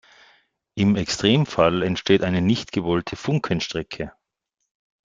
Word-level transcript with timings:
Im 0.73 0.95
Extremfall 0.95 1.83
entsteht 1.83 2.23
eine 2.23 2.41
nicht 2.41 2.71
gewollte 2.71 3.15
Funkenstrecke. 3.15 4.11